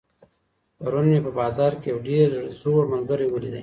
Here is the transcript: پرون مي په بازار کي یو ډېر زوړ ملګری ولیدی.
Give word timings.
پرون 0.81 1.05
مي 1.11 1.19
په 1.25 1.31
بازار 1.39 1.71
کي 1.81 1.87
یو 1.91 1.99
ډېر 2.09 2.29
زوړ 2.59 2.81
ملګری 2.93 3.27
ولیدی. 3.29 3.59